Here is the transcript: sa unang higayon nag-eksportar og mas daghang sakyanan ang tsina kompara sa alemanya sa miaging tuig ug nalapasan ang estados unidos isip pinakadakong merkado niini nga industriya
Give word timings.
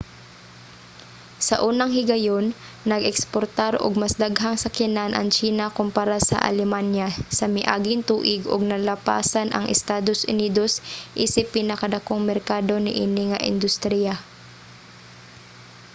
sa 1.47 1.55
unang 1.69 1.91
higayon 1.97 2.45
nag-eksportar 2.91 3.73
og 3.85 3.93
mas 4.01 4.15
daghang 4.23 4.57
sakyanan 4.63 5.11
ang 5.13 5.27
tsina 5.35 5.65
kompara 5.79 6.17
sa 6.29 6.37
alemanya 6.49 7.07
sa 7.37 7.45
miaging 7.55 8.01
tuig 8.09 8.41
ug 8.53 8.61
nalapasan 8.71 9.47
ang 9.51 9.65
estados 9.75 10.19
unidos 10.33 10.73
isip 11.25 11.45
pinakadakong 11.55 12.23
merkado 12.31 12.73
niini 12.85 13.23
nga 13.31 13.43
industriya 13.51 14.13